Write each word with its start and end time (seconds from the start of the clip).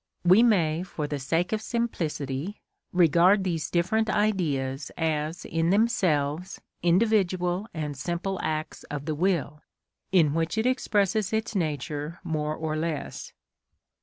We 0.25 0.41
may, 0.41 0.81
for 0.81 1.05
the 1.05 1.19
sake 1.19 1.51
of 1.53 1.61
simplicity, 1.61 2.59
regard 2.91 3.43
these 3.43 3.69
different 3.69 4.09
Ideas 4.09 4.89
as 4.97 5.45
in 5.45 5.69
themselves 5.69 6.59
individual 6.81 7.67
and 7.71 7.95
simple 7.95 8.39
acts 8.41 8.83
of 8.85 9.05
the 9.05 9.13
will, 9.13 9.61
in 10.11 10.33
which 10.33 10.57
it 10.57 10.65
expresses 10.65 11.31
its 11.31 11.53
nature 11.55 12.19
more 12.23 12.55
or 12.55 12.75
less. 12.75 13.31